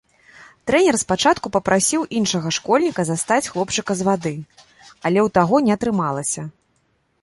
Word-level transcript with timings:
Трэнер 0.69 0.95
спачатку 1.01 1.51
папрасіў 1.57 2.07
іншага 2.21 2.55
школьніка 2.59 3.01
застаць 3.13 3.39
хлопчыка 3.53 3.91
з 4.03 4.11
вады, 4.11 4.35
але 5.05 5.19
ў 5.27 5.39
таго 5.41 5.55
не 5.69 5.79
атрымалася. 5.79 6.41